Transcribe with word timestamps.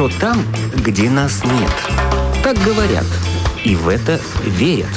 хорошо 0.00 0.18
там, 0.18 0.42
где 0.76 1.10
нас 1.10 1.44
нет. 1.44 1.70
Так 2.42 2.56
говорят, 2.58 3.04
и 3.64 3.74
в 3.76 3.88
это 3.88 4.18
верят. 4.46 4.88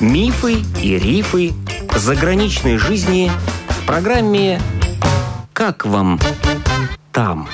Мифы 0.00 0.62
и 0.82 0.98
рифы 0.98 1.52
заграничной 1.96 2.76
жизни 2.76 3.30
в 3.68 3.86
программе 3.86 4.60
«Как 5.54 5.86
вам 5.86 6.20
там?». 7.12 7.48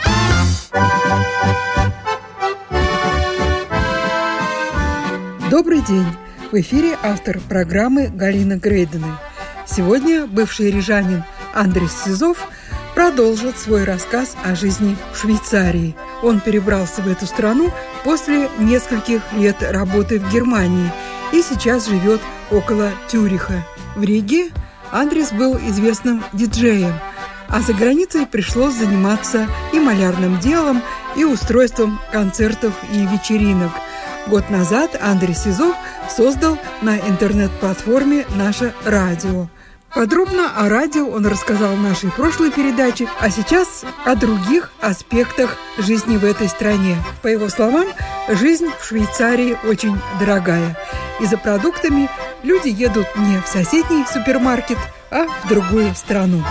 Добрый 5.50 5.82
день! 5.82 6.06
В 6.50 6.60
эфире 6.60 6.96
автор 7.04 7.38
программы 7.48 8.08
Галина 8.08 8.56
Грейдена. 8.56 9.20
Сегодня 9.66 10.26
бывший 10.26 10.70
рижанин 10.70 11.22
Андрей 11.54 11.88
Сизов 11.88 12.38
продолжит 12.96 13.58
свой 13.58 13.84
рассказ 13.84 14.34
о 14.42 14.54
жизни 14.54 14.96
в 15.12 15.18
Швейцарии. 15.18 15.94
Он 16.22 16.40
перебрался 16.40 17.02
в 17.02 17.08
эту 17.08 17.26
страну 17.26 17.70
после 18.02 18.48
нескольких 18.58 19.20
лет 19.34 19.56
работы 19.60 20.18
в 20.18 20.32
Германии 20.32 20.90
и 21.30 21.42
сейчас 21.42 21.88
живет 21.88 22.22
около 22.50 22.90
Тюриха. 23.08 23.62
В 23.96 24.02
Риге 24.02 24.48
Андрес 24.90 25.30
был 25.30 25.58
известным 25.58 26.24
диджеем, 26.32 26.94
а 27.48 27.60
за 27.60 27.74
границей 27.74 28.26
пришлось 28.26 28.74
заниматься 28.74 29.46
и 29.74 29.78
малярным 29.78 30.40
делом, 30.40 30.82
и 31.16 31.24
устройством 31.24 32.00
концертов 32.12 32.72
и 32.90 32.98
вечеринок. 33.06 33.72
Год 34.26 34.48
назад 34.48 34.98
Андрей 35.02 35.34
Сизов 35.34 35.76
создал 36.08 36.58
на 36.80 36.96
интернет-платформе 36.96 38.24
«Наше 38.36 38.72
радио». 38.86 39.48
Подробно 39.96 40.52
о 40.54 40.68
радио 40.68 41.08
он 41.08 41.26
рассказал 41.26 41.74
в 41.74 41.80
нашей 41.80 42.10
прошлой 42.10 42.50
передаче, 42.50 43.08
а 43.18 43.30
сейчас 43.30 43.82
о 44.04 44.14
других 44.14 44.70
аспектах 44.82 45.56
жизни 45.78 46.18
в 46.18 46.24
этой 46.26 46.50
стране. 46.50 46.98
По 47.22 47.28
его 47.28 47.48
словам, 47.48 47.86
жизнь 48.28 48.68
в 48.78 48.84
Швейцарии 48.84 49.56
очень 49.66 49.98
дорогая. 50.20 50.76
И 51.18 51.24
за 51.24 51.38
продуктами 51.38 52.10
люди 52.42 52.68
едут 52.68 53.06
не 53.16 53.40
в 53.40 53.46
соседний 53.46 54.04
супермаркет, 54.04 54.76
а 55.10 55.28
в 55.42 55.48
другую 55.48 55.94
страну. 55.94 56.42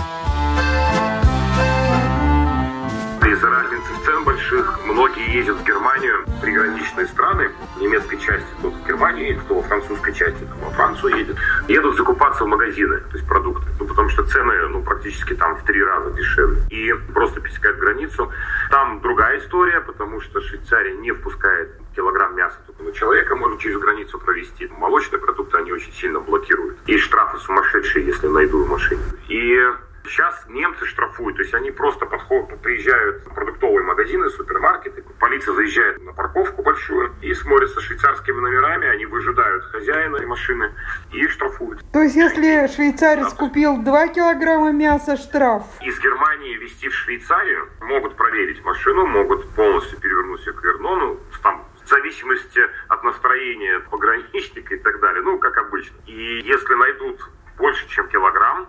Больших. 4.46 4.78
Многие 4.84 5.36
ездят 5.36 5.56
в 5.56 5.64
Германию, 5.64 6.24
приграничные 6.40 7.06
страны, 7.06 7.50
немецкой 7.80 8.18
части, 8.18 8.46
кто 8.58 8.70
в 8.70 8.86
Германию 8.86 9.28
едет, 9.28 9.42
кто 9.42 9.54
во 9.54 9.62
французской 9.62 10.14
части, 10.14 10.44
кто 10.44 10.64
во 10.64 10.70
Францию 10.70 11.16
едет. 11.16 11.36
Едут 11.68 11.96
закупаться 11.96 12.44
в 12.44 12.46
магазины, 12.46 12.98
то 12.98 13.16
есть 13.16 13.26
продукты. 13.26 13.66
Ну, 13.80 13.86
потому 13.86 14.08
что 14.08 14.24
цены, 14.24 14.68
ну, 14.68 14.82
практически 14.82 15.34
там 15.34 15.56
в 15.56 15.64
три 15.64 15.82
раза 15.82 16.10
дешевле. 16.12 16.62
И 16.70 16.92
просто 17.12 17.40
пересекают 17.40 17.78
границу. 17.78 18.30
Там 18.70 19.00
другая 19.00 19.38
история, 19.38 19.80
потому 19.80 20.20
что 20.20 20.40
Швейцария 20.40 20.94
не 20.96 21.12
впускает 21.12 21.70
килограмм 21.94 22.36
мяса 22.36 22.58
только 22.66 22.82
на 22.82 22.92
человека 22.92 23.34
можно 23.36 23.58
через 23.58 23.78
границу 23.78 24.18
провести. 24.18 24.68
Молочные 24.68 25.18
продукты 25.18 25.56
они 25.56 25.72
очень 25.72 25.92
сильно 25.94 26.20
блокируют. 26.20 26.76
И 26.86 26.98
штрафы 26.98 27.38
сумасшедшие, 27.38 28.04
если 28.04 28.26
найду 28.26 28.64
в 28.64 28.68
машине. 28.68 29.02
И 29.28 29.58
Сейчас 30.06 30.44
немцы 30.48 30.86
штрафуют, 30.86 31.36
то 31.36 31.42
есть 31.42 31.54
они 31.54 31.70
просто 31.70 32.06
подходят, 32.06 32.60
приезжают 32.62 33.24
в 33.26 33.34
продуктовые 33.34 33.84
магазины, 33.84 34.28
супермаркеты, 34.30 35.04
полиция 35.18 35.54
заезжает 35.54 36.02
на 36.02 36.12
парковку 36.12 36.62
большую 36.62 37.12
и 37.22 37.34
смотрят 37.34 37.70
со 37.70 37.80
швейцарскими 37.80 38.38
номерами, 38.40 38.88
они 38.88 39.06
выжидают 39.06 39.64
хозяина 39.64 40.26
машины 40.26 40.72
и 41.12 41.18
их 41.20 41.30
штрафуют. 41.30 41.80
То 41.92 42.02
есть 42.02 42.14
если 42.14 42.66
швейцарец 42.74 43.32
да. 43.32 43.36
купил 43.36 43.82
2 43.82 44.08
килограмма 44.08 44.72
мяса, 44.72 45.16
штраф? 45.16 45.64
Из 45.80 45.98
Германии 46.00 46.56
везти 46.56 46.88
в 46.88 46.94
Швейцарию 46.94 47.68
могут 47.80 48.16
проверить 48.16 48.64
машину, 48.64 49.06
могут 49.06 49.48
полностью 49.50 49.98
перевернуть 49.98 50.46
ее 50.46 50.52
кверх, 50.52 50.78
ну, 50.80 51.18
там 51.42 51.64
в 51.82 51.88
зависимости 51.88 52.60
от 52.88 53.04
настроения 53.04 53.80
пограничника 53.90 54.74
и 54.74 54.78
так 54.78 55.00
далее, 55.00 55.22
ну, 55.22 55.38
как 55.38 55.56
обычно. 55.56 55.96
И 56.06 56.42
если 56.44 56.74
найдут 56.74 57.20
больше, 57.56 57.88
чем 57.88 58.08
килограмм, 58.08 58.68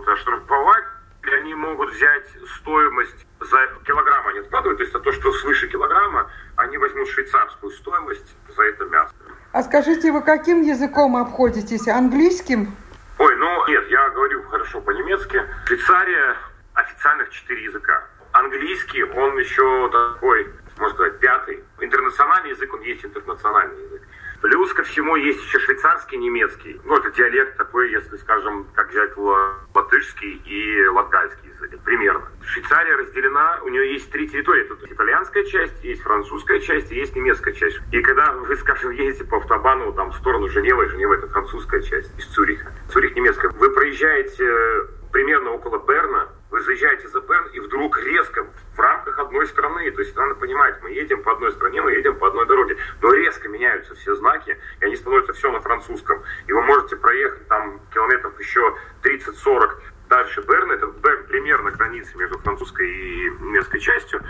могут 0.00 0.08
оштрафовать, 0.08 0.84
и 1.22 1.30
они 1.34 1.54
могут 1.54 1.90
взять 1.90 2.26
стоимость 2.56 3.26
за 3.40 3.68
килограмм 3.86 4.28
они 4.28 4.38
откладывают, 4.40 4.78
то 4.78 4.82
есть 4.82 4.92
за 4.92 5.00
то, 5.00 5.12
что 5.12 5.32
свыше 5.32 5.68
килограмма, 5.68 6.30
они 6.56 6.78
возьмут 6.78 7.08
швейцарскую 7.08 7.70
стоимость 7.72 8.36
за 8.56 8.62
это 8.62 8.84
мясо. 8.86 9.14
А 9.52 9.62
скажите, 9.62 10.12
вы 10.12 10.22
каким 10.22 10.62
языком 10.62 11.16
обходитесь? 11.16 11.88
Английским? 11.88 12.74
Ой, 13.18 13.36
ну 13.36 13.68
нет, 13.68 13.88
я 13.90 14.08
говорю 14.10 14.42
хорошо 14.44 14.80
по-немецки. 14.80 15.42
Швейцария 15.66 16.36
официальных 16.74 17.30
четыре 17.30 17.64
языка. 17.64 18.02
Английский, 18.32 19.02
он 19.02 19.36
еще 19.38 19.90
такой, 19.90 20.48
можно 20.78 20.94
сказать, 20.94 21.18
пятый. 21.18 21.64
Интернациональный 21.80 22.50
язык, 22.50 22.72
он 22.72 22.80
есть 22.82 23.04
интернациональный 23.04 23.82
язык. 23.82 24.02
Плюс 24.40 24.72
ко 24.72 24.82
всему 24.82 25.16
есть 25.16 25.42
еще 25.42 25.58
швейцарский 25.58 26.16
немецкий. 26.16 26.80
Ну, 26.84 26.96
это 26.96 27.10
диалект 27.10 27.56
такой, 27.56 27.90
если, 27.90 28.16
скажем, 28.16 28.66
как 28.74 28.90
взять 28.90 29.16
латышский 29.16 30.40
и 30.46 30.86
латгальский 30.86 31.50
язык. 31.50 31.78
Примерно. 31.84 32.28
Швейцария 32.42 32.96
разделена, 32.96 33.60
у 33.62 33.68
нее 33.68 33.92
есть 33.92 34.10
три 34.10 34.28
территории. 34.28 34.64
Тут 34.64 34.82
итальянская 34.90 35.44
часть, 35.44 35.84
есть 35.84 36.02
французская 36.02 36.60
часть 36.60 36.90
есть 36.90 37.14
немецкая 37.14 37.52
часть. 37.52 37.80
И 37.92 38.00
когда 38.00 38.32
вы, 38.32 38.56
скажем, 38.56 38.90
едете 38.90 39.24
по 39.24 39.38
автобану 39.38 39.92
там, 39.92 40.10
в 40.10 40.16
сторону 40.16 40.48
Женевы, 40.48 40.88
Женева 40.88 41.14
это 41.14 41.28
французская 41.28 41.82
часть 41.82 42.18
из 42.18 42.26
Цюриха, 42.26 42.72
Цюрих 42.90 43.14
немецкая, 43.14 43.50
вы 43.50 43.70
проезжаете 43.70 44.88
примерно 45.12 45.50
около 45.50 45.78
Берна, 45.78 46.28
вы 46.50 46.60
заезжаете 46.62 47.08
за 47.08 47.20
Берн, 47.20 47.46
и 47.52 47.60
вдруг 47.60 47.98
резко 47.98 48.46
в 48.74 48.78
рамках 48.78 49.18
одной 49.18 49.46
страны, 49.46 49.90
то 49.90 50.00
есть 50.00 50.16
надо 50.16 50.34
понимать, 50.34 50.80
мы 50.82 50.90
едем 50.90 51.22
по 51.22 51.32
одной 51.32 51.52
стране, 51.52 51.80
мы 51.80 51.92
едем 51.92 52.16
по 52.18 52.28
одной 52.28 52.46
дороге, 52.46 52.76
но 53.00 53.12
резко 53.12 53.48
меняются 53.48 53.94
все 53.94 54.14
знаки, 54.16 54.58
и 54.80 54.84
они 54.84 54.96
становятся 54.96 55.32
все 55.32 55.50
на 55.52 55.60
французском. 55.60 56.22
И 56.46 56.52
вы 56.52 56.62
можете 56.62 56.96
проехать 56.96 57.46
там 57.48 57.80
километров 57.92 58.38
еще 58.38 58.76
30-40 59.02 59.80
дальше 60.08 60.42
Берн, 60.42 60.72
это 60.72 60.86
Берн 60.86 61.24
примерно 61.28 61.70
граница 61.70 62.18
между 62.18 62.38
французской 62.38 62.90
и 62.90 63.30
немецкой 63.40 63.78
частью, 63.78 64.22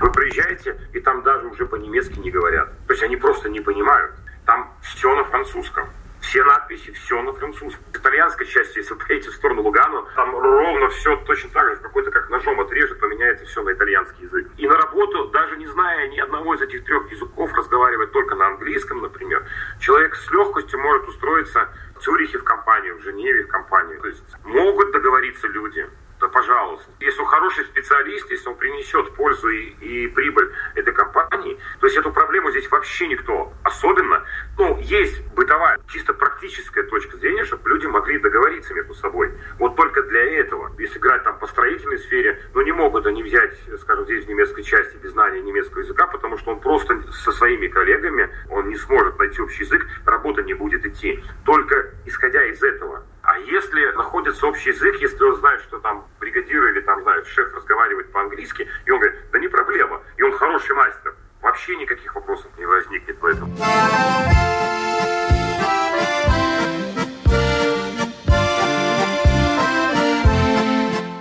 вы 0.00 0.10
приезжаете, 0.10 0.80
и 0.94 1.00
там 1.00 1.22
даже 1.22 1.46
уже 1.46 1.66
по-немецки 1.66 2.18
не 2.18 2.30
говорят. 2.30 2.70
То 2.86 2.94
есть 2.94 3.02
они 3.02 3.16
просто 3.16 3.50
не 3.50 3.60
понимают. 3.60 4.14
Там 4.46 4.72
все 4.82 5.14
на 5.14 5.24
французском 5.24 5.88
все 6.26 6.42
надписи, 6.44 6.92
все 6.92 7.22
на 7.22 7.32
французском. 7.32 7.84
Итальянской 7.92 8.46
части, 8.46 8.78
если 8.78 8.94
вы 8.94 9.00
поедете 9.00 9.30
в 9.30 9.34
сторону 9.34 9.62
Лугану, 9.62 10.06
там 10.14 10.36
ровно 10.36 10.88
все 10.88 11.16
точно 11.24 11.50
так 11.50 11.68
же, 11.68 11.76
какой-то 11.76 12.10
как 12.10 12.28
ножом 12.30 12.60
отрежет, 12.60 13.00
поменяется 13.00 13.44
все 13.46 13.62
на 13.62 13.72
итальянский 13.72 14.24
язык. 14.24 14.48
И 14.56 14.66
на 14.66 14.76
работу, 14.76 15.28
даже 15.28 15.56
не 15.56 15.66
зная 15.66 16.08
ни 16.08 16.18
одного 16.18 16.54
из 16.54 16.60
этих 16.60 16.84
трех 16.84 17.10
языков, 17.10 17.52
разговаривать 17.54 18.12
только 18.12 18.34
на 18.34 18.48
английском, 18.48 19.02
например, 19.02 19.46
человек 19.80 20.16
с 20.16 20.30
легкостью 20.30 20.80
может 20.80 21.08
устроиться 21.08 21.68
в 21.94 22.00
Цюрихе 22.00 22.38
в 22.38 22.44
компанию, 22.44 22.98
в 22.98 23.02
Женеве 23.02 23.44
в 23.44 23.48
компанию. 23.48 24.00
То 24.00 24.08
есть 24.08 24.24
могут 24.44 24.92
договориться 24.92 25.46
люди, 25.46 25.88
то 26.18 26.28
пожалуйста. 26.28 26.90
Если 27.00 27.20
он 27.20 27.26
хороший 27.26 27.64
специалист, 27.64 28.30
если 28.30 28.48
он 28.48 28.56
принесет 28.56 29.14
пользу 29.14 29.48
и, 29.48 29.70
и 29.80 30.08
прибыль 30.08 30.50
этой 30.74 30.92
компании, 30.92 31.58
то 31.80 31.86
есть 31.86 31.96
эту 31.96 32.10
проблему 32.12 32.50
здесь 32.50 32.70
вообще 32.70 33.06
никто. 33.08 33.52
Особенно, 33.62 34.24
ну, 34.58 34.78
есть 34.78 35.22
бытовая, 35.34 35.78
чисто 35.88 36.14
практическая 36.14 36.84
точка 36.84 37.16
зрения, 37.18 37.44
чтобы 37.44 37.68
люди 37.68 37.86
могли 37.86 38.18
договориться 38.18 38.74
между 38.74 38.94
собой. 38.94 39.32
Вот 39.58 39.76
только 39.76 40.02
для 40.04 40.40
этого, 40.40 40.72
если 40.78 40.98
играть 40.98 41.22
там 41.24 41.38
по 41.38 41.46
строительной 41.46 41.98
сфере, 41.98 42.40
ну, 42.54 42.62
не 42.62 42.72
могут 42.72 43.06
они 43.06 43.22
взять, 43.22 43.54
скажем, 43.80 44.04
здесь 44.04 44.24
в 44.24 44.28
немецкой 44.28 44.62
части 44.62 44.96
без 44.96 45.12
знания 45.12 45.40
немецкого 45.40 45.80
языка, 45.80 46.06
потому 46.06 46.38
что 46.38 46.52
он 46.52 46.60
просто 46.60 47.00
со 47.12 47.32
своими 47.32 47.68
коллегами, 47.68 48.30
он 48.50 48.68
не 48.68 48.76
сможет 48.76 49.18
найти 49.18 49.40
общий 49.40 49.64
язык, 49.64 49.86
работа 50.04 50.42
не 50.42 50.54
будет 50.54 50.84
идти. 50.84 51.22
Только 51.44 51.90
исходя 52.04 52.44
из 52.44 52.62
этого, 52.62 53.04
если 53.38 53.92
находится 53.92 54.46
общий 54.46 54.70
язык, 54.70 54.96
если 55.00 55.22
он 55.22 55.36
знает, 55.36 55.60
что 55.62 55.78
там 55.78 56.06
бригадир 56.20 56.64
или 56.68 56.80
там, 56.80 57.02
знает, 57.02 57.26
шеф 57.26 57.54
разговаривает 57.54 58.10
по-английски, 58.12 58.68
и 58.84 58.90
он 58.90 59.00
говорит, 59.00 59.20
да 59.32 59.38
не 59.38 59.48
проблема, 59.48 60.02
и 60.16 60.22
он 60.22 60.32
хороший 60.32 60.74
мастер, 60.74 61.14
вообще 61.42 61.76
никаких 61.76 62.14
вопросов 62.14 62.50
не 62.58 62.66
возникнет 62.66 63.20
в 63.20 63.26
этом. 63.26 63.54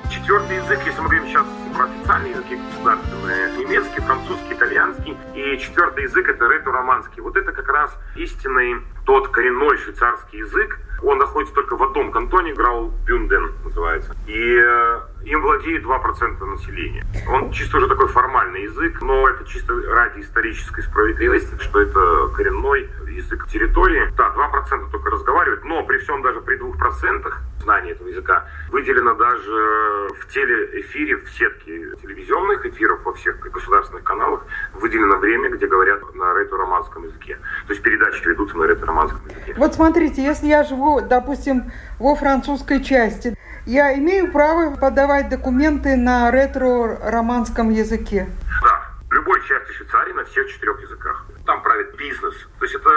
Четвертый 0.10 0.56
язык, 0.58 0.80
если 0.86 1.02
мы 1.02 1.08
говорим 1.10 1.28
сейчас 1.28 1.46
про 1.76 1.86
официальные 1.86 2.32
языки 2.32 2.56
государственные, 2.56 3.58
немецкий, 3.58 4.02
французский, 4.02 4.54
итальянский, 4.54 5.18
и 5.36 5.60
четвертый 5.60 6.04
язык 6.06 6.28
это 6.28 6.48
ретро-романский. 6.48 7.22
Вот 7.22 7.38
это 7.38 7.52
как 7.52 7.68
раз 7.70 7.96
истинный 8.16 8.82
тот 9.06 9.28
коренной 9.28 9.78
швейцарский 9.78 10.40
язык, 10.40 10.80
он 11.04 11.18
находится 11.18 11.54
только 11.56 11.76
в 11.78 11.84
одном 11.84 12.12
кантоне, 12.12 12.54
Граубюнден 12.54 13.52
называется. 13.64 14.16
И 14.28 14.58
э, 14.58 15.00
им 15.26 15.42
владеет 15.42 15.84
2% 15.84 16.46
населения. 16.46 17.06
Он 17.30 17.52
чисто 17.52 17.78
уже 17.78 17.88
такой 17.88 18.08
формальный 18.08 18.64
язык, 18.64 19.02
но 19.02 19.28
это 19.28 19.46
чисто 19.46 19.74
ради 19.88 20.22
исторической 20.22 20.82
справедливости, 20.82 21.56
что 21.60 21.82
это 21.82 22.30
коренной 22.36 22.90
язык 23.10 23.48
территории. 23.48 24.12
Да, 24.18 24.34
2% 24.36 24.92
только 24.92 25.10
разговаривают, 25.10 25.64
но 25.64 25.84
при 25.84 25.98
всем 25.98 26.22
даже 26.22 26.42
при 26.42 26.58
2% 26.58 27.34
знания 27.66 27.92
этого 27.92 28.08
языка. 28.08 28.46
Выделено 28.70 29.14
даже 29.16 30.10
в 30.22 30.28
телеэфире, 30.28 31.18
в 31.18 31.30
сетке 31.32 31.96
телевизионных 32.02 32.66
эфиров 32.66 33.04
во 33.04 33.14
всех 33.14 33.40
государственных 33.40 34.04
каналах, 34.04 34.46
выделено 34.74 35.18
время, 35.18 35.50
где 35.50 35.68
говорят 35.68 36.02
на 36.16 36.34
ретро-романском 36.36 37.04
языке. 37.04 37.38
То 37.68 37.74
есть 37.74 37.84
передачи 37.84 38.26
ведутся 38.28 38.58
на 38.58 38.68
ретро-романском 38.68 39.22
языке. 39.28 39.54
Вот 39.58 39.74
смотрите, 39.74 40.24
если 40.24 40.48
я 40.48 40.64
живу, 40.64 41.02
допустим, 41.02 41.72
во 42.00 42.16
французской 42.16 42.84
части, 42.84 43.36
я 43.66 43.98
имею 43.98 44.32
право 44.32 44.76
подавать 44.76 45.30
документы 45.30 45.96
на 45.96 46.32
ретро-романском 46.32 47.72
языке? 47.72 48.28
Да, 48.62 48.92
в 49.10 49.12
любой 49.12 49.42
части 49.42 49.72
Швейцарии 49.74 50.14
на 50.14 50.24
всех 50.26 50.48
четырех 50.50 50.80
языках. 50.82 51.26
Там 51.46 51.64
правит 51.64 51.96
бизнес. 51.98 52.36
То 52.60 52.66
есть 52.66 52.76
это 52.76 52.90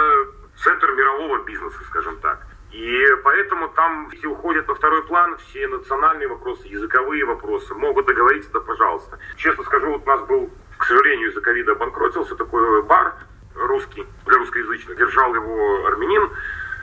центр 0.63 0.91
мирового 0.91 1.43
бизнеса, 1.45 1.77
скажем 1.87 2.17
так. 2.21 2.45
И 2.71 3.05
поэтому 3.23 3.67
там 3.69 4.09
все 4.11 4.27
уходят 4.27 4.67
на 4.67 4.75
второй 4.75 5.03
план, 5.03 5.37
все 5.37 5.67
национальные 5.67 6.27
вопросы, 6.27 6.67
языковые 6.67 7.25
вопросы. 7.25 7.73
Могут 7.73 8.05
договориться, 8.05 8.51
да 8.51 8.59
пожалуйста. 8.59 9.17
Честно 9.37 9.63
скажу, 9.63 9.91
вот 9.91 10.03
у 10.03 10.05
нас 10.05 10.21
был, 10.27 10.49
к 10.77 10.85
сожалению, 10.85 11.29
из-за 11.29 11.41
ковида 11.41 11.71
обанкротился 11.71 12.35
такой 12.35 12.83
бар 12.83 13.15
русский, 13.55 14.05
для 14.25 14.37
русскоязычных. 14.37 14.97
Держал 14.97 15.33
его 15.33 15.85
армянин, 15.87 16.29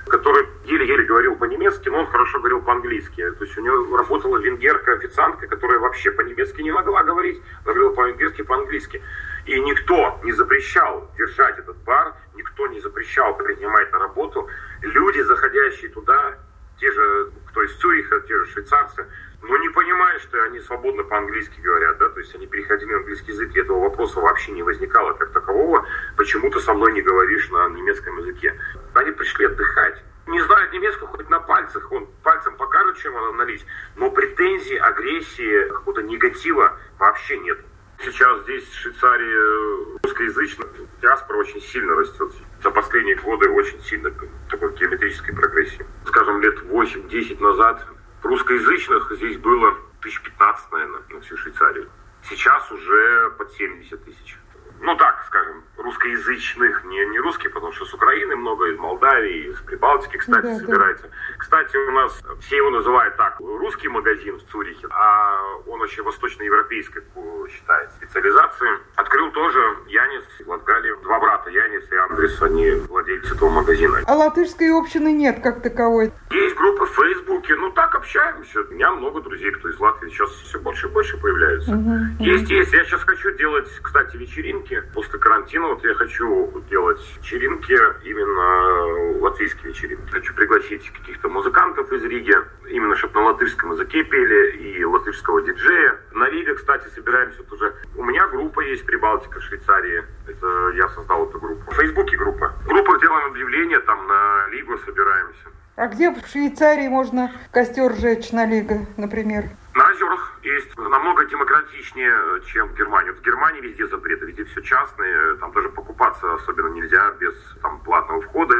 который 0.09 0.47
еле-еле 0.65 1.05
говорил 1.05 1.37
по-немецки, 1.37 1.89
но 1.89 2.01
он 2.01 2.07
хорошо 2.07 2.39
говорил 2.39 2.63
по-английски. 2.63 3.31
То 3.33 3.45
есть 3.45 3.57
у 3.57 3.61
него 3.61 3.97
работала 3.97 4.39
венгерка-официантка, 4.39 5.47
которая 5.47 5.79
вообще 5.79 6.11
по-немецки 6.11 6.63
не 6.63 6.73
могла 6.73 7.03
говорить, 7.03 7.41
она 7.65 7.75
говорила 7.75 7.95
по-венгерски, 7.95 8.43
по-английски. 8.43 9.03
И 9.47 9.61
никто 9.61 10.19
не 10.25 10.33
запрещал 10.33 11.09
держать 11.17 11.59
этот 11.59 11.77
бар, 11.85 12.15
никто 12.35 12.67
не 12.67 12.81
запрещал 12.81 13.37
принимать 13.37 13.93
на 13.93 14.01
работу. 14.01 14.49
Люди, 14.83 15.21
заходящие 15.21 15.91
туда, 15.91 16.37
те 16.81 16.91
же, 16.91 17.31
кто 17.49 17.63
из 17.63 17.75
Цюриха, 17.77 18.21
те 18.23 18.37
же 18.37 18.47
швейцарцы, 18.47 19.07
но 19.43 19.57
не 19.59 19.69
понимают, 19.69 20.23
что 20.23 20.43
они 20.43 20.59
свободно 20.61 21.05
по-английски 21.05 21.61
говорят, 21.61 21.97
да, 21.99 22.09
то 22.09 22.19
есть 22.19 22.35
они 22.35 22.49
переходили 22.49 22.91
на 22.91 22.99
английский 22.99 23.31
язык, 23.31 23.55
и 23.55 23.61
этого 23.61 23.81
вопроса 23.81 24.21
вообще 24.21 24.51
не 24.51 24.65
возникало 24.65 25.13
как 25.13 25.31
такового, 25.31 25.87
почему 26.17 26.51
ты 26.51 26.59
со 26.59 26.75
мной 26.75 26.93
не 26.93 27.03
говоришь 27.03 27.49
на 27.51 27.69
немецком 27.69 28.19
языке. 28.19 28.59
Они 28.95 29.13
пришли 29.13 29.47
отдыхать. 29.47 30.03
Не 30.27 30.41
знают 30.41 30.73
немецкого, 30.73 31.07
хоть 31.09 31.31
на 31.31 31.39
пальцах, 31.39 31.93
он 31.93 32.09
пальцем 32.25 32.57
покажет, 32.57 32.97
чем 32.97 33.15
надо 33.15 33.33
налить, 33.33 33.65
но 33.95 34.11
претензий, 34.11 34.77
агрессии, 34.77 35.69
какого-то 35.69 36.03
негатива 36.03 36.77
вообще 36.99 37.39
нет. 37.39 37.59
Сейчас 38.05 38.43
здесь 38.43 38.65
в 38.65 38.75
Швейцарии 38.81 39.99
русскоязычная 40.03 40.69
диаспора 41.01 41.39
очень 41.39 41.61
сильно 41.61 41.95
растет. 41.95 42.31
За 42.63 42.71
последние 42.71 43.17
годы 43.17 43.49
очень 43.51 43.81
сильно 43.83 44.11
такой 44.51 44.75
геометрической 44.75 45.35
прогрессии. 45.35 45.87
Скажем, 46.07 46.41
лет 46.43 46.59
8-10 46.61 47.43
назад 47.43 47.87
русскоязычных 48.23 49.11
здесь 49.17 49.39
было 49.39 49.69
1015, 50.01 50.73
наверное, 50.73 51.03
на 51.11 51.21
всю 51.21 51.37
Швейцарию. 51.37 51.89
Сейчас 52.29 52.71
уже 52.71 53.31
под 53.39 53.53
70 53.53 54.05
тысяч 54.05 54.37
ну 54.81 54.97
так, 54.97 55.25
скажем, 55.27 55.65
русскоязычных, 55.77 56.85
не, 56.85 57.07
не 57.07 57.19
русских, 57.19 57.53
потому 57.53 57.73
что 57.73 57.85
с 57.85 57.95
Украины 57.95 58.37
много, 58.37 58.67
из 58.67 58.79
Молдавии, 58.79 59.51
из 59.51 59.61
Прибалтики, 59.61 60.17
кстати, 60.17 60.47
да, 60.47 60.57
собирается. 60.57 61.05
Да. 61.05 61.15
Кстати, 61.39 61.77
у 61.77 61.91
нас 61.93 62.23
все 62.41 62.57
его 62.57 62.71
называют 62.71 63.17
так, 63.17 63.39
русский 63.41 63.89
магазин 63.89 64.37
в 64.37 64.45
Цюрихе, 64.51 64.87
а 64.91 65.57
он 65.67 65.81
вообще 65.81 66.03
восточноевропейской 66.03 67.03
считает 67.49 67.91
специализации. 67.93 68.69
Открыл 68.97 69.31
тоже 69.33 69.59
Янис 69.89 70.25
Латгалиев, 70.47 71.01
два 71.03 71.21
брата 71.21 71.51
Янис 71.51 71.91
и 71.91 71.97
Андрес, 71.97 72.43
они 72.43 72.71
владельцы 72.89 73.35
этого 73.35 73.51
магазина. 73.51 74.01
А 74.07 74.15
латышской 74.15 74.71
общины 74.73 75.13
нет 75.13 75.41
как 75.43 75.63
таковой? 75.63 76.13
Есть 76.31 76.57
группы 76.57 76.87
в 76.87 76.95
Фейсбуке, 76.95 77.55
ну 77.57 77.71
так 77.71 77.95
общаемся. 78.07 78.61
У 78.61 78.73
меня 78.73 78.93
много 78.93 79.21
друзей, 79.21 79.51
кто 79.51 79.69
из 79.69 79.79
Латвии 79.79 80.09
сейчас 80.11 80.31
все 80.31 80.59
больше 80.61 80.87
и 80.87 80.91
больше 80.91 81.17
появляются. 81.19 81.73
Угу, 81.73 82.25
есть, 82.25 82.49
есть. 82.49 82.73
Я 82.73 82.85
сейчас 82.85 83.03
хочу 83.03 83.33
делать, 83.33 83.69
кстати, 83.83 84.17
вечеринки. 84.17 84.83
После 84.95 85.19
карантина 85.19 85.69
вот 85.69 85.85
я 85.85 85.95
хочу 85.95 86.63
делать 86.71 87.01
вечеринки, 87.19 87.77
именно 88.05 89.21
латвийские 89.21 89.73
вечеринки. 89.73 90.11
Хочу 90.11 90.35
пригласить 90.35 90.91
каких-то 90.91 91.29
музыкантов 91.29 91.93
из 91.93 92.05
Риги, 92.05 92.35
именно 92.71 92.95
чтобы 92.95 93.15
на 93.15 93.27
латышском 93.27 93.73
языке 93.73 94.05
пели, 94.05 94.57
и 94.57 94.85
латышского 94.85 95.43
диджея. 95.43 95.99
На 96.13 96.29
Риге, 96.29 96.55
кстати, 96.55 96.89
собираемся 96.95 97.43
тоже. 97.43 97.75
У 97.97 98.05
меня 98.05 98.29
группа 98.29 98.61
есть 98.61 98.87
Прибалтика, 98.87 99.41
Швейцарии. 99.41 100.05
Это 100.29 100.73
я 100.77 100.89
создал 100.91 101.29
эту 101.29 101.41
группу. 101.41 101.71
В 101.71 101.75
Фейсбуке 101.75 102.17
группа. 102.17 102.53
В 102.65 102.69
группах 102.69 103.01
делаем 103.01 103.27
объявления, 103.27 103.81
там 103.81 104.07
на 104.07 104.47
Лигу 104.49 104.79
собираемся. 104.79 105.49
А 105.77 105.89
где 105.89 106.11
в 106.11 106.27
Швейцарии 106.27 106.89
можно 106.89 107.31
костер 107.53 107.95
жечь 107.97 108.33
на 108.33 108.47
Лига, 108.47 108.87
например? 108.97 109.51
На 109.75 109.91
озерах 109.91 110.39
есть 110.43 110.75
намного 110.75 111.27
демократичнее, 111.27 112.15
чем 112.47 112.69
в 112.69 112.75
Германии. 112.75 113.11
В 113.11 113.21
Германии 113.21 113.61
везде 113.61 113.87
запреты, 113.87 114.25
везде 114.25 114.47
все 114.47 114.63
частные, 114.63 115.37
там 115.37 115.53
даже 115.53 115.69
покупаться 115.69 116.33
особенно 116.33 116.69
нельзя 116.69 117.11
без 117.21 117.35
там, 117.61 117.79
платного 117.81 118.23
входа. 118.23 118.55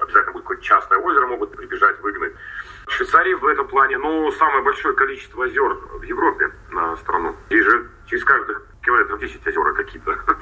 Обязательно 0.00 0.32
будет 0.32 0.44
какое-то 0.44 0.62
частное 0.62 0.98
озеро, 0.98 1.26
могут 1.26 1.54
прибежать, 1.54 2.00
выгнать. 2.00 2.32
В 2.86 2.90
Швейцарии 2.92 3.34
в 3.34 3.46
этом 3.46 3.68
плане, 3.68 3.98
ну, 3.98 4.32
самое 4.32 4.64
большое 4.64 4.94
количество 4.94 5.44
озер 5.44 5.74
в 5.74 6.02
Европе 6.04 6.52
на 6.70 6.96
страну. 6.96 7.36
Здесь 7.50 7.66
же 7.66 7.90
через 8.06 8.24
каждых 8.24 8.62
километров 8.82 9.20
10 9.20 9.46
озера 9.46 9.74
какие-то. 9.74 10.12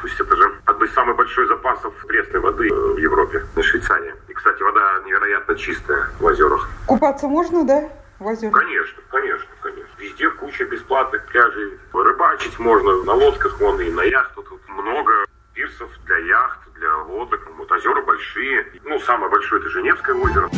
То 0.00 0.06
есть 0.06 0.20
это 0.20 0.36
же 0.36 0.60
одно 0.66 0.84
из 0.84 0.92
самых 0.92 1.16
больших 1.16 1.48
запасов 1.48 1.94
пресной 2.06 2.40
воды 2.40 2.68
в 2.72 2.98
Европе, 2.98 3.44
на 3.54 3.62
Швейцарии. 3.62 4.14
И, 4.28 4.32
кстати, 4.32 4.62
вода 4.62 5.00
невероятно 5.04 5.54
чистая 5.56 6.08
в 6.20 6.24
озерах. 6.24 6.68
Купаться 6.86 7.26
можно, 7.26 7.64
да? 7.64 7.88
в 8.18 8.26
озерах? 8.26 8.54
Конечно, 8.54 9.02
конечно, 9.10 9.48
конечно. 9.60 9.88
Везде 9.98 10.30
куча 10.30 10.64
бесплатных 10.64 11.24
пляжей. 11.26 11.78
Рыбачить 11.92 12.58
можно 12.58 13.02
на 13.02 13.12
лодках, 13.12 13.58
вон 13.60 13.80
и 13.80 13.90
на 13.90 14.02
яхтах. 14.02 14.44
Тут 14.48 14.68
много 14.68 15.12
пирсов 15.54 15.90
для 16.06 16.18
яхт, 16.18 16.60
для 16.74 16.96
лодок. 16.98 17.40
Вот 17.56 17.70
озера 17.72 18.02
большие. 18.02 18.66
Ну, 18.84 18.98
самое 19.00 19.30
большое 19.30 19.60
это 19.60 19.70
Женевское 19.70 20.14
озеро. 20.14 20.50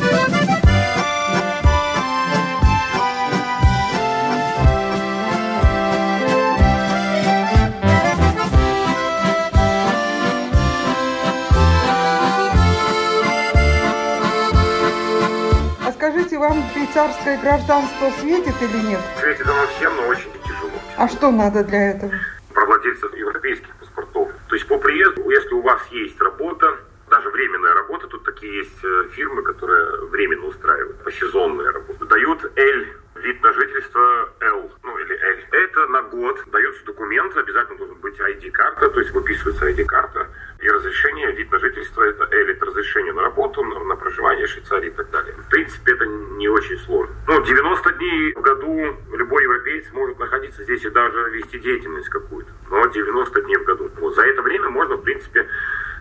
Швейцарское 16.89 17.39
гражданство 17.39 18.11
светит 18.19 18.55
или 18.63 18.87
нет? 18.89 19.01
Светит 19.21 19.47
оно 19.47 19.67
всем, 19.77 19.95
но 19.97 20.09
очень 20.09 20.31
тяжело. 20.45 20.71
А 20.97 21.09
что 21.09 21.31
надо 21.31 21.63
для 21.65 21.91
этого? 21.93 22.13
Про 22.53 22.67
владельцев 22.67 23.15
европейских 23.15 23.75
паспортов. 23.77 24.31
То 24.49 24.55
есть 24.55 24.67
по 24.67 24.79
приезду, 24.79 25.29
если 25.29 25.55
у 25.55 25.63
вас 25.63 25.81
есть 25.91 26.21
работа, 26.21 26.77
даже 27.11 27.29
временная 27.31 27.75
работа, 27.75 28.07
тут 28.07 28.25
такие 28.25 28.59
есть 28.59 28.85
э, 28.85 29.09
фирмы, 29.13 29.43
которые 29.43 30.07
временно 30.07 30.47
устраивают, 30.47 31.03
посезонная 31.05 31.73
работа, 31.73 32.05
дают 32.07 32.45
L 32.57 32.85
вид 33.23 33.43
на 33.43 33.53
жительство 33.53 34.29
L, 34.41 34.71
ну 34.83 34.99
или 34.99 35.15
L. 35.15 35.39
Это 35.53 35.87
на 35.89 36.03
год 36.03 36.43
дается 36.51 36.85
документ, 36.85 37.37
обязательно 37.37 37.79
должен 37.79 37.97
быть 37.97 38.19
ID-карта, 38.19 38.91
то 38.91 39.01
есть 39.01 39.13
выписывается 39.13 39.69
ID-карта, 39.69 40.29
и 40.61 40.69
разрешение, 40.69 41.33
вид 41.33 41.51
на 41.53 41.59
жительство 41.59 42.03
это 42.03 42.25
L, 42.25 42.49
это 42.49 42.67
разрешение 42.67 43.13
на 43.13 43.23
работу, 43.23 43.63
на, 43.65 43.79
на 43.85 43.97
проживание 43.97 44.47
в 44.47 44.51
Швейцарии 44.51 44.89
и 44.89 44.93
так 44.93 45.11
далее. 45.11 45.35
В 45.35 45.49
принципе, 45.49 45.93
это 45.93 46.07
не 46.07 46.49
очень 46.49 46.79
сложно. 46.79 47.15
Ну, 47.27 47.43
90 47.43 47.93
дней 47.93 48.35
в 48.35 48.41
году 48.41 48.97
любой 49.13 49.43
европеец 49.45 49.93
может 49.93 50.19
находиться 50.19 50.65
здесь 50.65 50.85
и 50.85 50.91
даже 50.91 51.31
вести 51.31 51.59
деятельность 51.59 52.09
какую-то. 52.09 52.51
Но 52.71 52.87
90 52.87 53.43
дней 53.43 53.57
в 53.57 53.65
году. 53.65 53.91
Вот 54.01 54.15
за 54.17 54.23
это 54.23 54.43
время 54.43 54.69
можно, 54.71 54.97
в 54.97 55.03
принципе, 55.03 55.47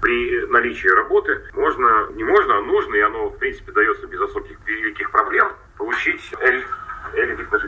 при 0.02 0.46
наличии 0.48 0.88
работы, 0.88 1.42
можно, 1.54 2.08
не 2.14 2.24
можно, 2.24 2.58
а 2.58 2.62
нужно, 2.62 2.96
и 2.96 3.02
оно, 3.02 3.30
в 3.30 3.38
принципе, 3.38 3.72
дается 3.72 4.08
без 4.08 4.22
особых 4.22 4.58
великих 4.66 5.12
проблем, 5.12 5.52
получить 5.78 6.34
L 6.40 6.64
или 7.24 7.36
вид 7.36 7.52
на. 7.52 7.60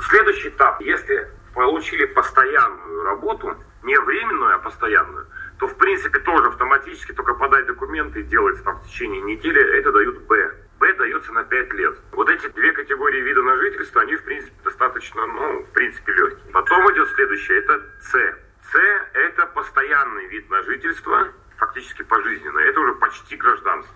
Следующий 0.00 0.48
этап, 0.48 0.80
если 0.80 1.28
получили 1.54 2.06
постоянную 2.06 3.02
работу, 3.04 3.56
не 3.82 3.98
временную, 3.98 4.54
а 4.54 4.58
постоянную, 4.58 5.26
то 5.58 5.66
в 5.66 5.76
принципе 5.76 6.18
тоже 6.20 6.48
автоматически 6.48 7.12
только 7.12 7.34
подать 7.34 7.66
документы 7.66 8.20
и 8.20 8.24
делать 8.24 8.62
там 8.64 8.78
в 8.78 8.86
течение 8.86 9.20
недели, 9.22 9.60
это 9.78 9.92
дают 9.92 10.18
Б. 10.26 10.54
Б 10.78 10.92
дается 10.94 11.32
на 11.32 11.42
5 11.42 11.72
лет. 11.74 11.98
Вот 12.12 12.28
эти 12.30 12.46
две 12.48 12.72
категории 12.72 13.20
вида 13.20 13.42
на 13.42 13.56
жительство, 13.56 14.02
они 14.02 14.14
в 14.16 14.22
принципе 14.22 14.54
достаточно, 14.62 15.26
ну, 15.26 15.62
в 15.62 15.72
принципе 15.72 16.12
легкие. 16.12 16.52
Потом 16.52 16.92
идет 16.92 17.08
следующее, 17.10 17.58
это 17.58 17.82
С. 18.00 18.12
С 18.72 18.78
это 19.14 19.46
постоянный 19.46 20.26
вид 20.28 20.48
на 20.50 20.62
жительство, 20.62 21.28
фактически 21.56 22.02
пожизненно. 22.02 22.58
Это 22.60 22.80
уже 22.80 22.94
почти 22.94 23.36
гражданство. 23.36 23.94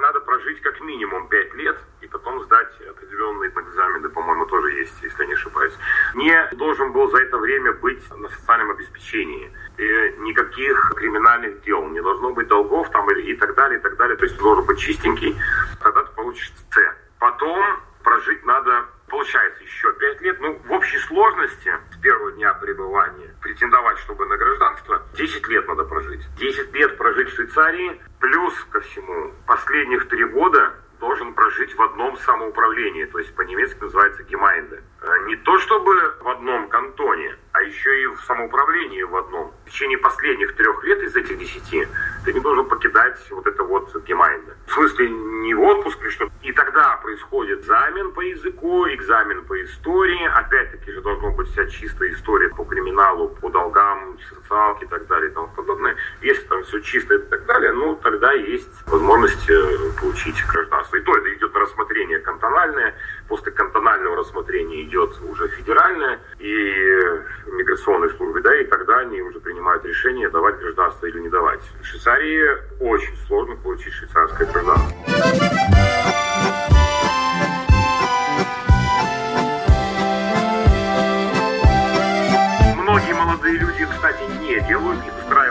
Надо 0.00 0.20
прожить 0.20 0.60
как 0.62 0.80
минимум 0.80 1.28
5 1.28 1.54
лет 1.54 1.78
и 2.00 2.06
потом 2.06 2.42
сдать 2.42 2.72
определенные 2.90 3.50
экзамены, 3.50 4.08
по-моему, 4.08 4.46
тоже 4.46 4.72
есть, 4.72 4.94
если 5.02 5.24
не 5.24 5.34
ошибаюсь. 5.34 5.72
Не 6.14 6.48
должен 6.56 6.92
был 6.92 7.10
за 7.10 7.22
это 7.22 7.38
время 7.38 7.72
быть 7.74 8.02
на 8.10 8.28
социальном 8.28 8.70
обеспечении. 8.72 9.50
И 9.78 10.14
никаких 10.18 10.92
криминальных 10.96 11.62
дел, 11.62 11.88
не 11.88 12.02
должно 12.02 12.32
быть 12.32 12.48
долгов 12.48 12.90
там 12.90 13.10
и 13.10 13.34
так 13.34 13.54
далее, 13.54 13.78
и 13.78 13.82
так 13.82 13.96
далее. 13.96 14.16
То 14.16 14.24
есть 14.24 14.38
должен 14.38 14.64
быть 14.66 14.78
чистенький, 14.78 15.36
тогда 15.80 16.02
ты 16.02 16.12
получишь 16.14 16.52
С. 16.70 16.96
Потом 17.18 17.80
прожить 18.02 18.44
надо, 18.44 18.84
получается, 19.12 19.62
еще 19.62 19.92
пять 19.92 20.20
лет. 20.22 20.40
Ну, 20.40 20.58
в 20.64 20.72
общей 20.72 20.98
сложности 21.00 21.70
с 21.92 21.96
первого 21.98 22.32
дня 22.32 22.54
пребывания 22.54 23.34
претендовать, 23.42 23.98
чтобы 23.98 24.24
на 24.24 24.36
гражданство, 24.38 25.02
10 25.14 25.48
лет 25.48 25.68
надо 25.68 25.84
прожить. 25.84 26.22
10 26.36 26.72
лет 26.72 26.96
прожить 26.96 27.28
в 27.28 27.34
Швейцарии, 27.34 28.00
плюс 28.18 28.54
ко 28.70 28.80
всему 28.80 29.32
последних 29.46 30.08
три 30.08 30.24
года 30.24 30.72
должен 30.98 31.34
прожить 31.34 31.74
в 31.74 31.82
одном 31.82 32.16
самоуправлении, 32.16 33.04
то 33.06 33.18
есть 33.18 33.34
по-немецки 33.34 33.80
называется 33.80 34.22
Gemeinde. 34.22 34.82
Э, 35.02 35.06
не 35.26 35.36
то 35.36 35.58
чтобы 35.58 35.92
в 36.20 36.28
одном 36.28 36.68
кантоне, 36.68 37.36
а 37.52 37.60
еще 37.62 38.02
и 38.02 38.06
в 38.06 38.20
самоуправлении 38.20 39.02
в 39.02 39.16
одном. 39.16 39.52
В 39.66 39.70
течение 39.70 39.98
последних 39.98 40.54
трех 40.54 40.84
лет 40.84 41.02
из 41.02 41.14
этих 41.16 41.38
десяти 41.38 41.86
ты 42.24 42.32
не 42.32 42.40
должен 42.40 42.66
покидать 42.66 43.18
вот 43.30 43.46
это 43.46 43.62
вот 43.64 43.94
Gemeinde. 44.06 44.52
В 44.66 44.72
смысле, 44.72 45.10
не 45.10 45.54
в 45.54 45.62
отпуск 45.62 46.00
или 46.02 46.10
что. 46.10 46.28
И 46.42 46.52
тогда 46.52 46.96
происходит 47.02 47.60
экзамен 47.60 48.12
по 48.12 48.20
языку, 48.20 48.86
экзамен 48.88 49.44
по 49.44 49.62
истории. 49.62 50.26
Опять-таки 50.34 50.92
же 50.92 51.00
должно 51.00 51.32
быть 51.32 51.48
вся 51.48 51.66
чистая 51.66 52.12
история 52.12 52.48
по 52.50 52.64
криминалу, 52.64 53.28
по 53.28 53.48
долгам, 53.48 54.18
социалке 54.28 54.84
и 54.84 54.88
так 54.88 55.06
далее 55.06 55.30
и 55.30 55.34
тому 55.34 55.48
подобное. 55.48 55.96
Если 56.20 56.42
там 56.42 56.62
все 56.64 56.80
чисто 56.80 57.14
и 57.14 57.18
так 57.18 57.44
далее, 57.46 57.72
ну 57.72 57.96
тогда 57.96 58.32
есть 58.32 58.70
возможность 58.86 59.48
э, 59.50 59.78
получить 60.00 60.36
гражданство. 60.46 60.96
И 60.96 61.00
то 61.00 61.16
это 61.16 61.34
идет 61.34 61.54
на 61.54 61.60
рассмотрение 61.60 62.18
кантональное. 62.20 62.94
После 63.28 63.52
кантонального 63.52 64.16
рассмотрения 64.16 64.82
идет 64.82 65.20
уже 65.22 65.48
федеральное 65.48 66.20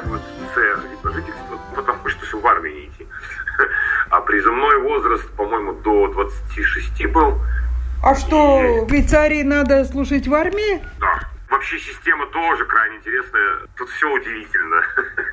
делают, 0.04 0.24
не 0.40 0.46
устраивают 0.46 0.90
вид 0.90 1.04
на 1.04 1.12
жительство, 1.12 1.60
потому 1.76 2.10
что 2.10 2.38
в 2.38 2.48
армию 2.48 2.76
не 2.76 2.86
идти. 2.88 3.08
А 4.10 4.20
призывной 4.22 4.78
возраст, 4.80 5.30
по-моему, 5.38 5.74
до 5.74 6.08
26 6.08 7.06
был. 7.14 7.40
А 8.04 8.14
что, 8.16 8.84
в 8.86 8.90
Швейцарии 8.90 9.44
надо 9.44 9.86
служить 9.86 10.28
в 10.28 10.34
армии? 10.34 10.84
Да. 11.00 11.22
Вообще 11.50 11.80
система 11.80 12.26
тоже 12.28 12.66
крайне 12.66 12.98
интересная. 12.98 13.60
Тут 13.78 13.90
все 13.90 14.12
удивительно. 14.12 14.82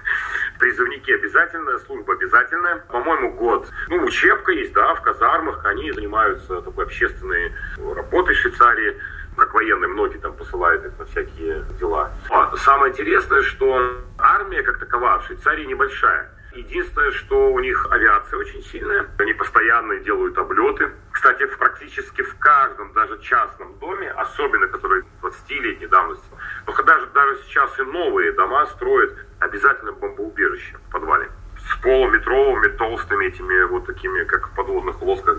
Призывники 0.58 1.10
обязательно, 1.10 1.78
служба 1.80 2.12
обязательная. 2.12 2.76
По-моему, 2.88 3.32
год. 3.32 3.68
Ну, 3.88 4.04
учебка 4.04 4.52
есть, 4.52 4.72
да, 4.74 4.94
в 4.94 5.02
казармах. 5.02 5.64
Они 5.64 5.90
занимаются 5.90 6.60
такой 6.60 6.84
общественной 6.84 7.52
работой 7.94 8.34
в 8.34 8.38
Швейцарии 8.38 8.96
как 9.38 9.54
военные, 9.54 9.88
многие 9.88 10.18
там 10.18 10.32
посылают 10.34 10.84
их 10.84 10.98
на 10.98 11.04
всякие 11.06 11.64
дела. 11.78 12.10
А 12.28 12.54
самое 12.56 12.92
интересное, 12.92 13.42
что 13.42 14.00
армия 14.28 14.62
как 14.62 14.78
такова 14.78 15.18
в 15.18 15.26
Швейцарии 15.26 15.64
небольшая. 15.64 16.30
Единственное, 16.52 17.10
что 17.12 17.52
у 17.52 17.60
них 17.60 17.86
авиация 17.90 18.38
очень 18.38 18.62
сильная. 18.62 19.06
Они 19.18 19.32
постоянно 19.32 19.98
делают 20.00 20.36
облеты. 20.38 20.90
Кстати, 21.12 21.46
практически 21.58 22.22
в 22.22 22.38
каждом, 22.38 22.92
даже 22.92 23.18
частном 23.20 23.78
доме, 23.78 24.10
особенно 24.10 24.66
который 24.66 25.04
20-летней 25.22 25.86
давности, 25.86 26.26
но 26.66 26.82
даже, 26.82 27.06
даже 27.06 27.38
сейчас 27.44 27.78
и 27.78 27.82
новые 27.82 28.32
дома 28.32 28.66
строят 28.66 29.12
обязательно 29.40 29.92
бомбоубежище 29.92 30.76
в 30.88 30.92
подвале. 30.92 31.28
С 31.70 31.82
полуметровыми 31.82 32.68
толстыми 32.76 33.26
этими 33.26 33.62
вот 33.64 33.86
такими, 33.86 34.24
как 34.24 34.48
в 34.48 34.54
подводных 34.54 35.00
лодках, 35.02 35.38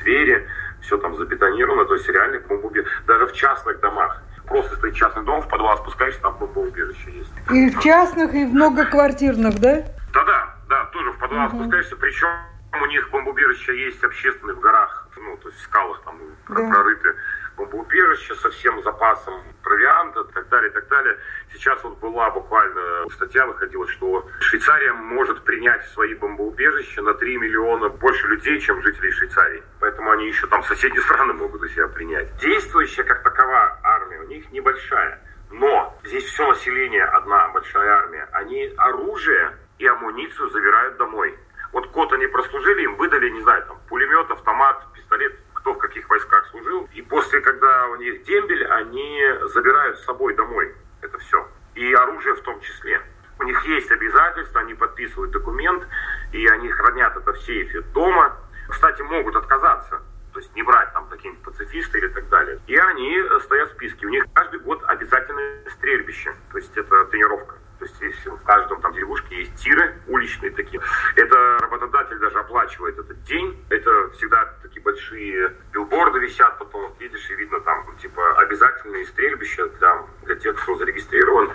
двери. 0.00 0.46
Все 0.82 0.96
там 0.96 1.14
забетонировано, 1.16 1.84
то 1.84 1.94
есть 1.94 2.08
реально 2.08 2.40
бомбоубежище. 2.40 2.94
Даже 3.06 3.26
в 3.26 3.32
частных 3.32 3.80
домах 3.80 4.22
просто 4.50 4.76
стоит 4.76 4.94
частный 4.94 5.24
дом, 5.24 5.40
в 5.40 5.48
подвал 5.48 5.78
спускаешься, 5.78 6.20
там 6.20 6.36
бомбоубежище 6.36 7.12
есть. 7.12 7.32
И 7.50 7.70
в 7.70 7.80
частных, 7.80 8.34
и 8.34 8.44
в 8.44 8.52
многоквартирных, 8.52 9.58
да? 9.60 9.84
Да-да, 10.12 10.56
да, 10.68 10.84
тоже 10.86 11.12
в 11.12 11.18
подвал 11.18 11.46
угу. 11.46 11.60
спускаешься, 11.60 11.96
причем 11.96 12.28
у 12.72 12.86
них 12.86 13.10
бомбоубежища 13.10 13.72
есть 13.72 14.02
общественные 14.02 14.56
в 14.56 14.60
горах, 14.60 15.08
ну, 15.16 15.36
то 15.36 15.48
есть 15.48 15.60
в 15.60 15.64
скалах 15.64 16.02
там 16.04 16.18
да. 16.48 16.68
прорыты 16.68 17.14
бомбоубежища 17.60 18.34
со 18.36 18.50
всем 18.50 18.82
запасом 18.82 19.34
провианта 19.62 20.20
и 20.20 20.32
так 20.32 20.48
далее, 20.48 20.70
и 20.70 20.72
так 20.72 20.88
далее. 20.88 21.16
Сейчас 21.52 21.82
вот 21.84 21.98
была 21.98 22.30
буквально 22.30 23.08
статья 23.10 23.46
выходила, 23.46 23.86
что 23.88 24.26
Швейцария 24.40 24.92
может 24.92 25.44
принять 25.44 25.84
в 25.84 25.92
свои 25.92 26.14
бомбоубежища 26.14 27.02
на 27.02 27.14
3 27.14 27.36
миллиона 27.36 27.88
больше 27.88 28.26
людей, 28.28 28.60
чем 28.60 28.82
жителей 28.82 29.12
Швейцарии. 29.12 29.62
Поэтому 29.80 30.10
они 30.10 30.28
еще 30.28 30.46
там 30.46 30.62
соседние 30.64 31.02
страны 31.04 31.34
могут 31.34 31.62
у 31.62 31.68
себя 31.68 31.88
принять. 31.88 32.34
Действующая 32.38 33.04
как 33.04 33.22
такова 33.50 33.78
армия 33.82 34.20
у 34.20 34.28
них 34.28 34.50
небольшая. 34.52 35.20
Но 35.50 35.98
здесь 36.04 36.24
все 36.24 36.46
население 36.46 37.04
одна 37.04 37.48
большая 37.48 37.90
армия. 37.90 38.28
Они 38.32 38.72
оружие 38.76 39.56
и 39.78 39.86
амуницию 39.86 40.48
забирают 40.50 40.96
домой. 40.96 41.36
Вот 41.72 41.90
год 41.90 42.12
они 42.12 42.26
прослужили, 42.26 42.82
им 42.82 42.96
выдали, 42.96 43.30
не 43.30 43.40
знаю, 43.42 43.64
там, 43.66 43.78
пулемет, 43.88 44.30
автомат, 44.30 44.84
пистолет, 44.92 45.36
кто 45.54 45.74
в 45.74 45.78
каких 45.78 46.08
войсках 46.08 46.46
служил. 46.50 46.88
И 46.94 47.02
после, 47.02 47.40
когда 47.40 47.88
у 47.88 47.96
них 47.96 48.22
дембель, 48.24 48.66
они 48.66 49.22
забирают 49.52 49.98
с 49.98 50.04
собой 50.04 50.34
домой 50.34 50.74
это 51.00 51.18
все. 51.18 51.48
И 51.74 51.92
оружие 51.94 52.34
в 52.34 52.42
том 52.42 52.60
числе. 52.60 53.00
У 53.38 53.44
них 53.44 53.64
есть 53.64 53.90
обязательства, 53.90 54.60
они 54.60 54.74
подписывают 54.74 55.32
документ, 55.32 55.86
и 56.32 56.46
они 56.46 56.68
хранят 56.68 57.16
это 57.16 57.32
в 57.32 57.38
сейфе 57.40 57.80
дома. 57.94 58.36
Кстати, 58.68 59.02
могут 59.02 59.34
отказаться, 59.34 60.02
то 60.32 60.38
есть 60.38 60.54
не 60.54 60.62
брать 60.62 60.92
там 60.92 61.08
какие-нибудь 61.08 61.42
пацифисты 61.60 61.98
или 61.98 62.08
так 62.08 62.28
далее. 62.28 62.58
И 62.66 62.76
они 62.76 63.22
стоят 63.44 63.70
в 63.70 63.72
списке. 63.72 64.06
У 64.06 64.10
них 64.10 64.24
каждый 64.34 64.60
год 64.60 64.82
обязательное 64.86 65.62
стрельбище, 65.70 66.32
то 66.50 66.58
есть 66.58 66.76
это 66.76 67.04
тренировка. 67.06 67.56
То 67.78 67.86
есть 67.86 68.00
если 68.02 68.28
в 68.28 68.42
каждом 68.42 68.78
там 68.82 68.92
деревушке 68.92 69.36
есть 69.36 69.54
тиры 69.56 69.94
уличные 70.06 70.50
такие. 70.50 70.82
Это 71.16 71.58
работодатель 71.62 72.18
даже 72.18 72.38
оплачивает 72.38 72.98
этот 72.98 73.22
день. 73.22 73.56
Это 73.70 74.10
всегда 74.10 74.54
такие 74.62 74.82
большие 74.82 75.56
билборды 75.72 76.18
висят, 76.18 76.58
потом 76.58 76.94
видишь 76.98 77.30
и 77.30 77.34
видно 77.36 77.58
там 77.60 77.96
типа 77.96 78.38
обязательные 78.38 79.06
стрельбища 79.06 79.66
для, 79.78 80.04
для 80.24 80.34
тех, 80.34 80.62
кто 80.62 80.74
зарегистрирован. 80.74 81.50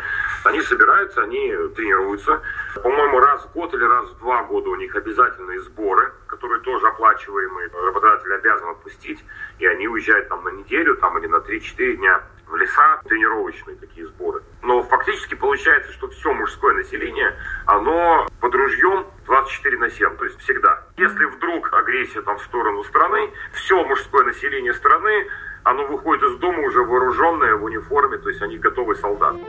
Они 0.45 0.61
собираются, 0.61 1.21
они 1.21 1.55
тренируются. 1.75 2.41
По-моему, 2.81 3.19
раз 3.19 3.45
в 3.45 3.53
год 3.53 3.71
или 3.75 3.83
раз 3.83 4.09
в 4.09 4.17
два 4.17 4.43
года 4.45 4.69
у 4.69 4.75
них 4.77 4.95
которые 4.95 5.13
тоже 6.65 6.87
оплачиваемые. 6.87 7.69
Работодатель 7.71 8.33
обязан 8.33 8.69
отпустить, 8.69 9.23
и 9.59 9.65
они 9.67 9.87
уезжают 9.87 10.27
там 10.27 10.43
на 10.43 10.49
неделю 10.49 10.97
там, 10.97 11.17
или 11.17 11.27
на 11.27 11.37
3-4 11.37 11.95
дня 11.95 12.23
в 12.47 12.55
леса, 12.57 13.01
тренировочные 13.05 13.75
такие 13.77 14.05
сборы. 14.07 14.41
Но 14.61 14.83
фактически 14.83 15.35
получается, 15.35 15.93
что 15.93 16.09
все 16.09 16.33
мужское 16.33 16.73
население, 16.73 17.33
оно 17.67 18.27
под 18.41 18.53
ружьем 18.53 19.05
24 19.25 19.77
на 19.77 19.89
7, 19.89 20.17
то 20.17 20.25
есть 20.25 20.39
всегда. 20.39 20.83
Если 20.97 21.25
вдруг 21.25 21.71
агрессия 21.73 22.21
там 22.21 22.37
в 22.37 22.43
сторону 22.43 22.83
страны, 22.83 23.31
все 23.53 23.83
мужское 23.85 24.25
население 24.25 24.73
страны, 24.73 25.27
оно 25.63 25.85
выходит 25.85 26.23
из 26.23 26.37
дома 26.37 26.59
уже 26.59 26.83
вооруженное 26.83 27.55
в 27.55 27.63
униформе, 27.63 28.17
то 28.17 28.29
есть 28.29 28.41
они 28.41 28.57
готовы 28.57 28.95
солдаты. 28.95 29.39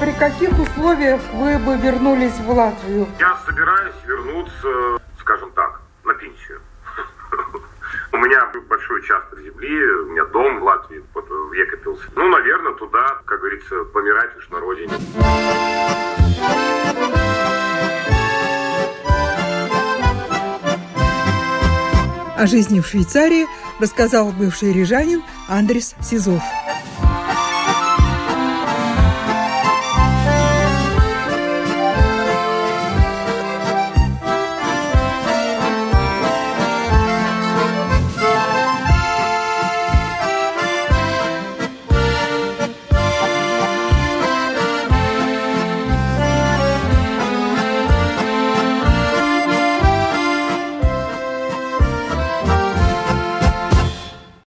При 0.00 0.12
каких 0.12 0.58
условиях 0.58 1.20
вы 1.32 1.58
бы 1.58 1.76
вернулись 1.76 2.38
в 2.38 2.50
Латвию? 2.50 3.06
Я 3.18 3.36
собираюсь 3.46 3.94
вернуться, 4.06 4.98
скажем 5.20 5.50
так, 5.52 5.80
на 6.04 6.14
пенсию. 6.14 6.60
У 8.12 8.16
меня 8.16 8.50
большой 8.68 9.00
участок 9.00 9.40
земли, 9.40 9.84
у 10.02 10.06
меня 10.12 10.24
дом 10.26 10.60
в 10.60 10.64
Латвии, 10.64 11.02
вот 11.14 11.28
в 11.28 11.52
Екапилсе. 11.52 12.02
Ну, 12.14 12.28
наверное, 12.28 12.74
туда, 12.74 13.18
как 13.24 13.40
говорится, 13.40 13.84
помирать 13.92 14.36
уж 14.36 14.48
на 14.50 14.60
родине. 14.60 14.92
О 22.36 22.46
жизни 22.46 22.80
в 22.80 22.86
Швейцарии 22.86 23.46
рассказал 23.80 24.30
бывший 24.32 24.72
рижанин 24.72 25.22
Андрес 25.48 25.94
Сизов. 26.02 26.42